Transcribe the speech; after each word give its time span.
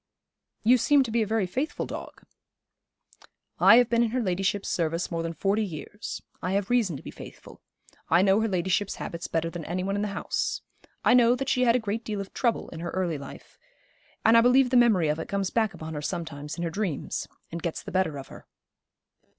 'You 0.63 0.79
seem 0.79 1.03
to 1.03 1.11
be 1.11 1.21
a 1.21 1.27
very 1.27 1.45
faithful 1.45 1.85
dog.' 1.85 2.23
'I 3.59 3.75
have 3.75 3.87
been 3.87 4.01
in 4.01 4.09
her 4.09 4.19
ladyship's 4.19 4.67
service 4.67 5.11
more 5.11 5.21
than 5.21 5.31
forty 5.33 5.63
years. 5.63 6.23
I 6.41 6.53
have 6.53 6.71
reason 6.71 6.97
to 6.97 7.03
be 7.03 7.11
faithful. 7.11 7.61
I 8.09 8.23
know 8.23 8.41
her 8.41 8.47
ladyship's 8.47 8.95
habits 8.95 9.27
better 9.27 9.51
than 9.51 9.63
any 9.65 9.83
one 9.83 9.95
in 9.95 10.01
the 10.01 10.07
house. 10.07 10.63
I 11.05 11.13
know 11.13 11.35
that 11.35 11.49
she 11.49 11.65
had 11.65 11.75
a 11.75 11.79
great 11.79 12.03
deal 12.03 12.19
of 12.19 12.33
trouble 12.33 12.67
in 12.69 12.79
her 12.79 12.89
early 12.89 13.19
life, 13.19 13.59
and 14.25 14.35
I 14.35 14.41
believe 14.41 14.71
the 14.71 14.75
memory 14.75 15.07
of 15.07 15.19
it 15.19 15.29
comes 15.29 15.51
back 15.51 15.75
upon 15.75 15.93
her 15.93 16.01
sometimes 16.01 16.57
in 16.57 16.63
her 16.63 16.71
dreams, 16.71 17.27
and 17.51 17.61
gets 17.61 17.83
the 17.83 17.91
better 17.91 18.17
of 18.17 18.29
her.' 18.29 18.47